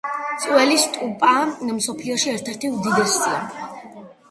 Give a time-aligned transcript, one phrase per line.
[0.45, 1.33] ძველი სტუპა
[1.81, 3.39] მსოფლიოში ერთ-ერთი უდიდესია.